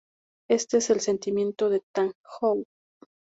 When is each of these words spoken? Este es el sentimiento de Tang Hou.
Este 0.49 0.77
es 0.77 0.89
el 0.89 0.99
sentimiento 0.99 1.69
de 1.69 1.83
Tang 1.93 2.13
Hou. 2.23 2.63